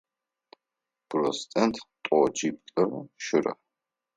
[1.09, 3.53] Процент тӏокӏиплӏрэ щырэ.